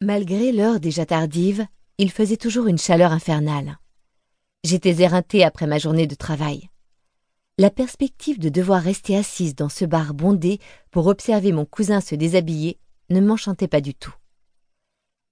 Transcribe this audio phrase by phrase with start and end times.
[0.00, 1.66] Malgré l'heure déjà tardive,
[1.98, 3.78] il faisait toujours une chaleur infernale.
[4.62, 6.68] J'étais éreintée après ma journée de travail.
[7.58, 10.60] La perspective de devoir rester assise dans ce bar bondé
[10.92, 12.78] pour observer mon cousin se déshabiller
[13.10, 14.14] ne m'enchantait pas du tout.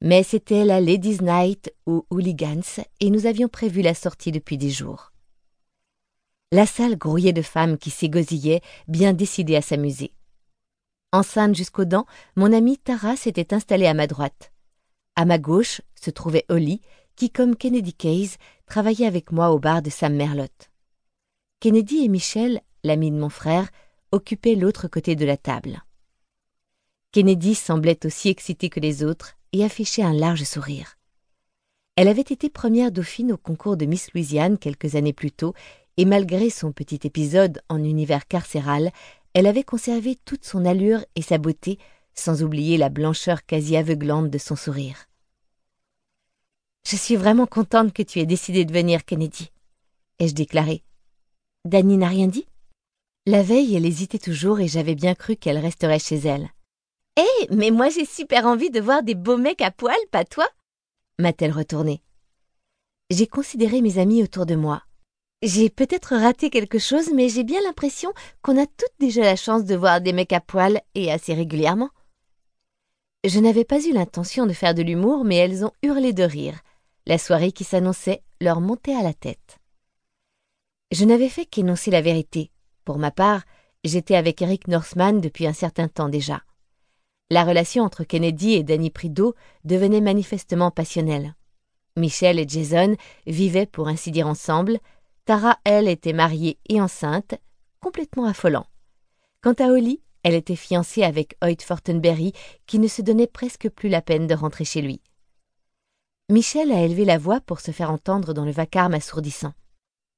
[0.00, 4.70] Mais c'était la Ladies' Night aux Hooligans et nous avions prévu la sortie depuis des
[4.70, 5.12] jours.
[6.50, 10.12] La salle grouillait de femmes qui s'égosillaient, bien décidées à s'amuser.
[11.12, 14.50] Enceinte jusqu'aux dents, mon amie Tara s'était installée à ma droite.
[15.16, 16.82] À ma gauche se trouvait Holly,
[17.16, 18.36] qui, comme Kennedy Case,
[18.66, 20.70] travaillait avec moi au bar de Sam Merlotte.
[21.58, 23.70] Kennedy et Michel, l'ami de mon frère,
[24.12, 25.82] occupaient l'autre côté de la table.
[27.12, 30.98] Kennedy semblait aussi excitée que les autres et affichait un large sourire.
[31.96, 35.54] Elle avait été première dauphine au concours de Miss Louisiane quelques années plus tôt,
[35.96, 38.92] et malgré son petit épisode en univers carcéral,
[39.32, 41.78] elle avait conservé toute son allure et sa beauté
[42.14, 45.06] sans oublier la blancheur quasi aveuglante de son sourire.
[46.88, 49.50] Je suis vraiment contente que tu aies décidé de venir, Kennedy,
[50.20, 50.84] ai-je déclaré.
[51.64, 52.46] Danny n'a rien dit?
[53.26, 56.48] La veille, elle hésitait toujours et j'avais bien cru qu'elle resterait chez elle.
[57.16, 60.24] Hé, eh, mais moi j'ai super envie de voir des beaux mecs à poil, pas
[60.24, 60.46] toi?
[61.18, 62.02] m'a-t-elle retourné.
[63.10, 64.84] J'ai considéré mes amis autour de moi.
[65.42, 69.64] J'ai peut-être raté quelque chose, mais j'ai bien l'impression qu'on a toutes déjà la chance
[69.64, 71.90] de voir des mecs à poil et assez régulièrement.
[73.24, 76.60] Je n'avais pas eu l'intention de faire de l'humour, mais elles ont hurlé de rire.
[77.08, 79.58] La soirée qui s'annonçait leur montait à la tête.
[80.90, 82.50] Je n'avais fait qu'énoncer la vérité.
[82.84, 83.42] Pour ma part,
[83.84, 86.42] j'étais avec Eric Northman depuis un certain temps déjà.
[87.30, 91.36] La relation entre Kennedy et Danny Prideau devenait manifestement passionnelle.
[91.96, 94.78] Michel et Jason vivaient pour ainsi dire ensemble.
[95.26, 97.36] Tara, elle, était mariée et enceinte,
[97.80, 98.66] complètement affolant.
[99.42, 102.32] Quant à Holly, elle était fiancée avec Hoyt Fortenberry,
[102.66, 105.00] qui ne se donnait presque plus la peine de rentrer chez lui.
[106.28, 109.52] Michel a élevé la voix pour se faire entendre dans le vacarme assourdissant.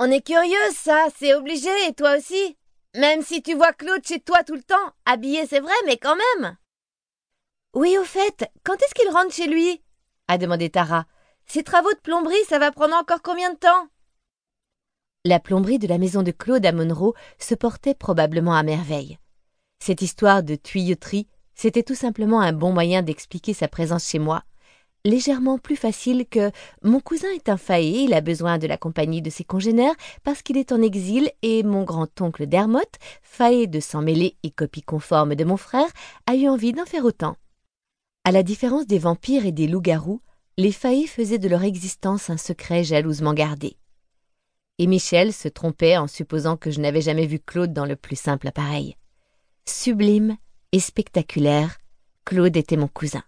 [0.00, 2.58] On est curieuse, ça, c'est obligé, et toi aussi?
[2.96, 4.74] Même si tu vois Claude chez toi tout le temps,
[5.06, 6.56] habillé c'est vrai, mais quand même.
[7.74, 9.80] Oui, au fait, quand est-ce qu'il rentre chez lui?
[10.26, 11.06] a demandé Tara.
[11.46, 13.86] Ses travaux de plomberie, ça va prendre encore combien de temps?
[15.24, 19.18] La plomberie de la maison de Claude à Monroe se portait probablement à merveille.
[19.78, 24.42] Cette histoire de tuyauterie, c'était tout simplement un bon moyen d'expliquer sa présence chez moi,
[25.04, 26.50] légèrement plus facile que
[26.82, 30.42] mon cousin est un faillé, il a besoin de la compagnie de ses congénères parce
[30.42, 32.80] qu'il est en exil et mon grand-oncle Dermot,
[33.22, 35.88] faillé de s'en mêler et copie conforme de mon frère,
[36.26, 37.36] a eu envie d'en faire autant.
[38.24, 40.20] À la différence des vampires et des loups-garous,
[40.56, 43.76] les faillés faisaient de leur existence un secret jalousement gardé.
[44.78, 48.16] Et Michel se trompait en supposant que je n'avais jamais vu Claude dans le plus
[48.16, 48.96] simple appareil.
[49.66, 50.36] Sublime
[50.72, 51.78] et spectaculaire,
[52.24, 53.22] Claude était mon cousin.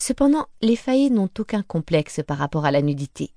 [0.00, 3.34] Cependant, les faillés n'ont aucun complexe par rapport à la nudité.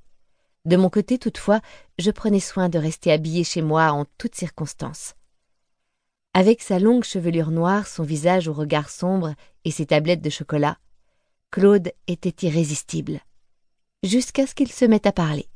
[0.66, 1.62] De mon côté, toutefois,
[2.00, 5.16] je prenais soin de rester habillée chez moi en toutes circonstances.
[6.34, 9.35] Avec sa longue chevelure noire, son visage au regard sombre
[9.66, 10.78] et ses tablettes de chocolat,
[11.52, 13.19] Claude était irrésistible.
[14.02, 15.47] Jusqu'à ce qu'il se mette à parler.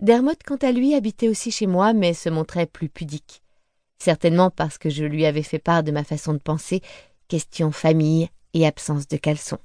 [0.00, 3.42] Dermot, quant à lui, habitait aussi chez moi, mais se montrait plus pudique
[3.98, 6.82] certainement parce que je lui avais fait part de ma façon de penser,
[7.28, 9.58] question famille et absence de caleçon.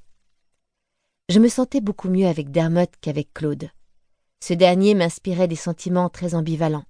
[1.31, 3.69] Je me sentais beaucoup mieux avec Dermot qu'avec Claude.
[4.43, 6.83] Ce dernier m'inspirait des sentiments très ambivalents,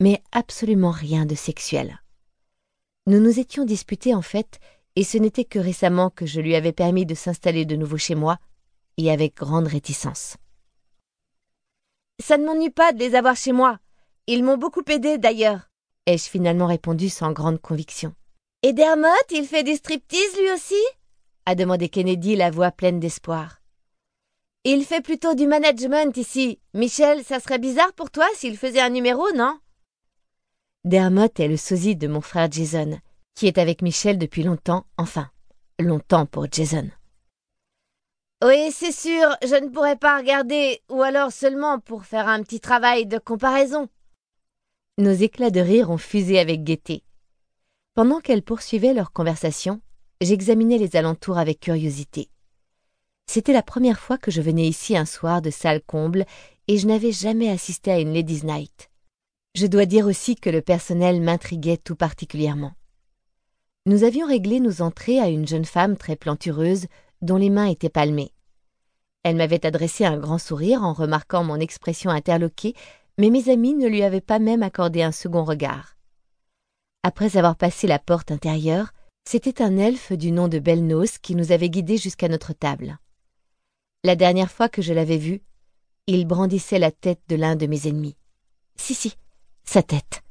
[0.00, 2.00] mais absolument rien de sexuel.
[3.06, 4.58] Nous nous étions disputés en fait,
[4.96, 8.14] et ce n'était que récemment que je lui avais permis de s'installer de nouveau chez
[8.14, 8.38] moi,
[8.96, 10.38] et avec grande réticence.
[12.24, 13.78] Ça ne m'ennuie pas de les avoir chez moi.
[14.28, 15.68] Ils m'ont beaucoup aidé d'ailleurs
[16.06, 18.14] ai-je finalement répondu sans grande conviction.
[18.62, 20.82] Et Dermot, il fait du striptease lui aussi?
[21.46, 23.58] A demandé Kennedy, la voix pleine d'espoir.
[24.64, 26.60] Il fait plutôt du management ici.
[26.72, 29.58] Michel, ça serait bizarre pour toi s'il faisait un numéro, non?
[30.84, 32.98] Dermot est le sosie de mon frère Jason,
[33.34, 35.30] qui est avec Michel depuis longtemps, enfin,
[35.78, 36.88] longtemps pour Jason.
[38.44, 42.58] Oui, c'est sûr, je ne pourrais pas regarder, ou alors seulement pour faire un petit
[42.58, 43.88] travail de comparaison.
[44.98, 47.04] Nos éclats de rire ont fusé avec gaieté.
[47.94, 49.80] Pendant qu'elles poursuivaient leur conversation,
[50.24, 52.28] j'examinais les alentours avec curiosité.
[53.26, 56.26] C'était la première fois que je venais ici un soir de salle comble
[56.68, 58.90] et je n'avais jamais assisté à une Ladies' Night.
[59.54, 62.72] Je dois dire aussi que le personnel m'intriguait tout particulièrement.
[63.86, 66.86] Nous avions réglé nos entrées à une jeune femme très plantureuse
[67.20, 68.32] dont les mains étaient palmées.
[69.24, 72.74] Elle m'avait adressé un grand sourire en remarquant mon expression interloquée
[73.18, 75.96] mais mes amis ne lui avaient pas même accordé un second regard.
[77.02, 78.92] Après avoir passé la porte intérieure,
[79.24, 82.98] C'était un elfe du nom de Belnos qui nous avait guidés jusqu'à notre table.
[84.04, 85.42] La dernière fois que je l'avais vu,
[86.06, 88.16] il brandissait la tête de l'un de mes ennemis.
[88.76, 89.16] Si, si,
[89.64, 90.22] sa tête.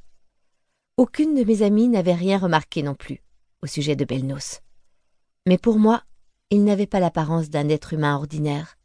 [0.98, 3.22] Aucune de mes amies n'avait rien remarqué non plus
[3.64, 4.60] au sujet de Belnos.
[5.48, 6.04] Mais pour moi,
[6.50, 8.78] il n'avait pas l'apparence d'un être humain ordinaire.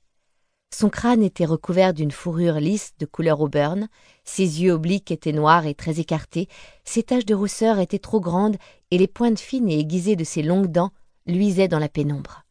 [0.75, 3.89] Son crâne était recouvert d'une fourrure lisse de couleur auburn,
[4.25, 6.49] ses yeux obliques étaient noirs et très écartés,
[6.85, 8.57] ses taches de rousseur étaient trop grandes
[8.91, 10.93] et les pointes fines et aiguisées de ses longues dents
[11.27, 12.43] luisaient dans la pénombre.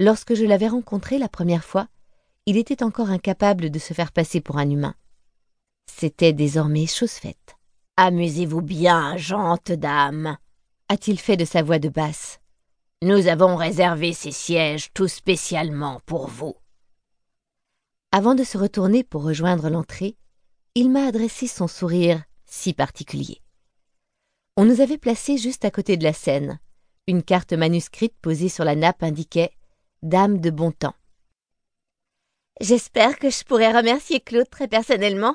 [0.00, 1.86] Lorsque je l'avais rencontré la première fois,
[2.46, 4.94] il était encore incapable de se faire passer pour un humain.
[5.86, 7.56] C'était désormais chose faite.
[7.96, 10.38] Amusez-vous bien, gente dame,
[10.88, 12.40] a-t-il fait de sa voix de basse.
[13.02, 16.54] Nous avons réservé ces sièges tout spécialement pour vous.
[18.14, 20.16] Avant de se retourner pour rejoindre l'entrée,
[20.74, 23.40] il m'a adressé son sourire si particulier.
[24.58, 26.60] On nous avait placés juste à côté de la scène.
[27.06, 29.52] Une carte manuscrite posée sur la nappe indiquait
[30.02, 30.94] Dame de bon temps.
[32.60, 35.34] J'espère que je pourrai remercier Claude très personnellement,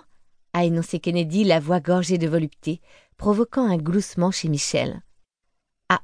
[0.54, 2.80] a énoncé Kennedy, la voix gorgée de volupté,
[3.18, 5.02] provoquant un gloussement chez Michel.
[5.90, 6.04] Ah,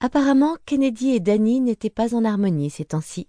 [0.00, 3.28] apparemment, Kennedy et Danny n'étaient pas en harmonie ces temps-ci.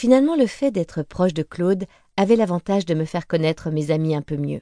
[0.00, 1.84] Finalement, le fait d'être proche de Claude
[2.16, 4.60] avait l'avantage de me faire connaître mes amis un peu mieux.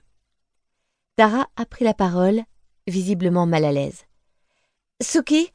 [1.16, 2.40] Tara a pris la parole,
[2.86, 4.06] visiblement mal à l'aise.
[5.02, 5.50] Suki,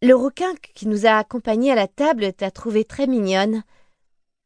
[0.00, 3.64] le rouquin qui nous a accompagnés à la table t'a trouvé très mignonne.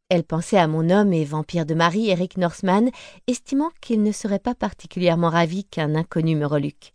[0.08, 2.88] Elle pensait à mon homme et vampire de mari, Eric Norseman,
[3.26, 6.94] estimant qu'il ne serait pas particulièrement ravi qu'un inconnu me reluque.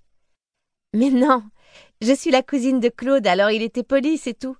[0.96, 1.44] Mais non,
[2.02, 4.58] je suis la cousine de Claude, alors il était poli, c'est tout.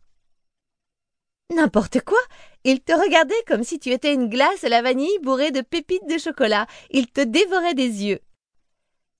[1.54, 2.20] N'importe quoi.
[2.64, 6.08] Il te regardait comme si tu étais une glace à la vanille bourrée de pépites
[6.10, 6.66] de chocolat.
[6.90, 8.20] Il te dévorait des yeux.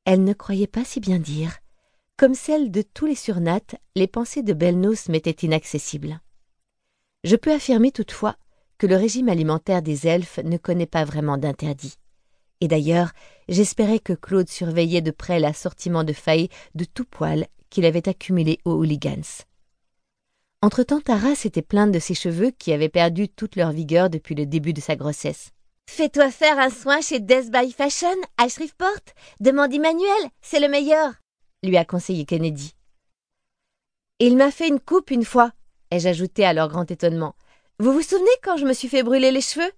[0.06, 1.58] Elle ne croyait pas si bien dire.
[2.18, 6.20] Comme celle de tous les surnates, les pensées de Belnos m'étaient inaccessibles.
[7.24, 8.38] Je peux affirmer toutefois
[8.78, 11.96] que le régime alimentaire des elfes ne connaît pas vraiment d'interdit.
[12.62, 13.12] Et d'ailleurs,
[13.50, 18.60] j'espérais que Claude surveillait de près l'assortiment de failles de tout poil qu'il avait accumulé
[18.66, 19.46] aux hooligans.
[20.62, 24.46] Entre-temps, Tara s'était plainte de ses cheveux qui avaient perdu toute leur vigueur depuis le
[24.46, 25.52] début de sa grossesse.
[25.88, 28.90] Fais-toi faire un soin chez Death by Fashion à Shreveport.
[29.40, 31.14] Demande Emmanuel, c'est le meilleur,
[31.64, 32.74] lui a conseillé Kennedy.
[34.20, 35.52] Il m'a fait une coupe une fois,
[35.92, 37.36] ai-je ajouté à leur grand étonnement.
[37.80, 39.72] Vous vous souvenez quand je me suis fait brûler les cheveux?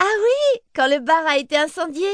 [0.00, 2.08] Ah oui, quand le bar a été incendié,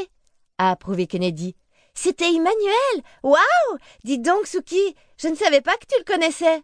[0.58, 1.56] a approuvé Kennedy.
[1.94, 6.62] C'était Emmanuel Waouh Dis donc, Suki, je ne savais pas que tu le connaissais.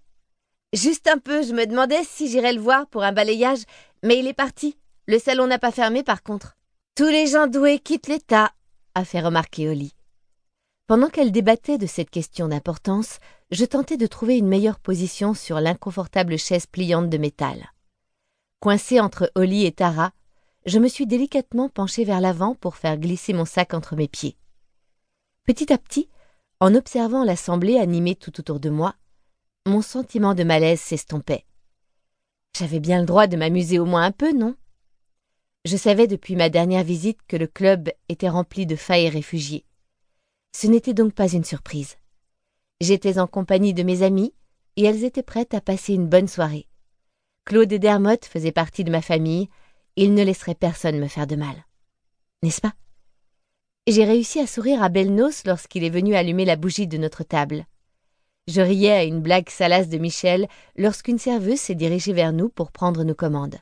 [0.75, 3.63] Juste un peu, je me demandais si j'irais le voir pour un balayage,
[4.03, 4.77] mais il est parti.
[5.07, 6.57] Le salon n'a pas fermé par contre.
[6.97, 8.51] Tous les gens doués quittent l'État,
[8.97, 9.95] a fait remarquer Oli.
[10.89, 13.21] Pendant qu'elle débattait de cette question d'importance,
[13.53, 17.71] je tentais de trouver une meilleure position sur l'inconfortable chaise pliante de métal.
[18.59, 20.11] Coincée entre Oli et Tara,
[20.67, 24.37] je me suis délicatement penchée vers l'avant pour faire glisser mon sac entre mes pieds.
[25.45, 26.09] Petit à petit,
[26.59, 28.97] en observant l'assemblée animée tout autour de moi,
[29.67, 31.47] mon sentiment de malaise s'estompait.
[32.59, 34.57] J'avais bien le droit de m'amuser au moins un peu, non?
[35.65, 39.65] Je savais depuis ma dernière visite que le club était rempli de failles réfugiés.
[40.53, 41.97] Ce n'était donc pas une surprise.
[42.83, 44.35] J'étais en compagnie de mes amies
[44.77, 46.69] et elles étaient prêtes à passer une bonne soirée.
[47.47, 49.49] Claude et Dermot faisaient partie de ma famille,
[49.97, 51.65] ils ne laisseraient personne me faire de mal.
[52.43, 52.75] N'est-ce pas?
[53.87, 57.65] J'ai réussi à sourire à Belnos lorsqu'il est venu allumer la bougie de notre table.
[58.47, 62.73] Je riais à une blague salace de Michel lorsqu'une serveuse s'est dirigée vers nous pour
[62.73, 63.57] prendre nos commandes.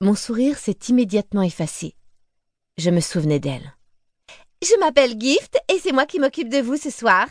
[0.00, 1.94] Mon sourire s'est immédiatement effacé.
[2.78, 3.76] Je me souvenais d'elle.
[4.60, 7.28] Je m'appelle Gift et c'est moi qui m'occupe de vous ce soir.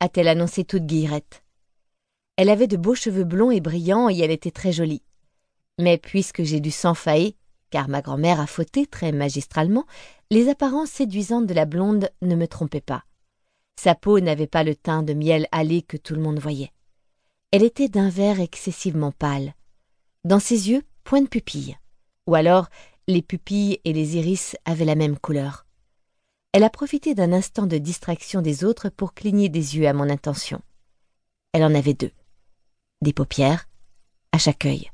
[0.00, 1.44] A-t-elle annoncé toute guillerette.
[2.36, 5.02] Elle avait de beaux cheveux blonds et brillants et elle était très jolie.
[5.78, 7.36] Mais puisque j'ai dû s'enfailler,
[7.70, 9.86] car ma grand-mère a fauté très magistralement,
[10.30, 13.04] les apparences séduisantes de la blonde ne me trompaient pas.
[13.78, 16.72] Sa peau n'avait pas le teint de miel allé que tout le monde voyait.
[17.52, 19.54] Elle était d'un vert excessivement pâle.
[20.24, 21.76] Dans ses yeux, point de pupille.
[22.26, 22.68] Ou alors,
[23.06, 25.66] les pupilles et les iris avaient la même couleur.
[26.52, 30.08] Elle a profité d'un instant de distraction des autres pour cligner des yeux à mon
[30.08, 30.60] intention.
[31.52, 32.12] Elle en avait deux.
[33.02, 33.68] Des paupières,
[34.32, 34.90] à chaque œil.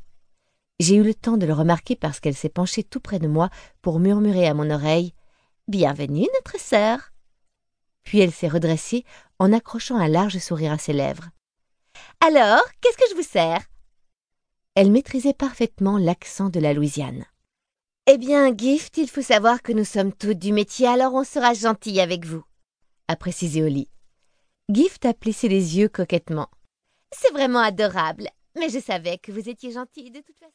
[0.80, 3.48] J'ai eu le temps de le remarquer parce qu'elle s'est penchée tout près de moi
[3.80, 5.14] pour murmurer à mon oreille
[5.68, 7.11] Bienvenue, notre sœur.
[8.04, 9.04] Puis elle s'est redressée
[9.38, 11.30] en accrochant un large sourire à ses lèvres.
[12.20, 13.62] Alors, qu'est-ce que je vous sers?
[14.74, 17.24] Elle maîtrisait parfaitement l'accent de la Louisiane.
[18.06, 21.54] Eh bien, Gift, il faut savoir que nous sommes toutes du métier, alors on sera
[21.54, 22.42] gentil avec vous,
[23.06, 23.88] a précisé Oli.
[24.68, 26.48] Gift a plissé les yeux coquettement.
[27.12, 28.28] C'est vraiment adorable,
[28.58, 30.50] mais je savais que vous étiez gentil de toute façon.